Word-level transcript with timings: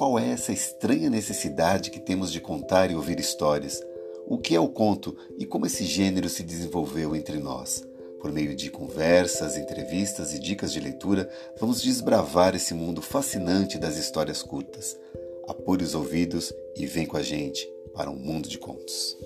qual 0.00 0.18
é 0.18 0.30
essa 0.30 0.50
estranha 0.50 1.10
necessidade 1.10 1.90
que 1.90 2.00
temos 2.00 2.32
de 2.32 2.40
contar 2.40 2.90
e 2.90 2.94
ouvir 2.94 3.20
histórias, 3.20 3.84
o 4.26 4.38
que 4.38 4.54
é 4.54 4.58
o 4.58 4.66
conto 4.66 5.14
e 5.38 5.44
como 5.44 5.66
esse 5.66 5.84
gênero 5.84 6.26
se 6.26 6.42
desenvolveu 6.42 7.14
entre 7.14 7.36
nós. 7.36 7.86
Por 8.18 8.32
meio 8.32 8.56
de 8.56 8.70
conversas, 8.70 9.58
entrevistas 9.58 10.32
e 10.32 10.38
dicas 10.38 10.72
de 10.72 10.80
leitura, 10.80 11.28
vamos 11.58 11.82
desbravar 11.82 12.54
esse 12.54 12.72
mundo 12.72 13.02
fascinante 13.02 13.76
das 13.76 13.98
histórias 13.98 14.42
curtas. 14.42 14.98
Apure 15.46 15.84
os 15.84 15.94
ouvidos 15.94 16.50
e 16.74 16.86
vem 16.86 17.04
com 17.04 17.18
a 17.18 17.22
gente 17.22 17.70
para 17.92 18.10
um 18.10 18.16
mundo 18.16 18.48
de 18.48 18.56
contos. 18.56 19.18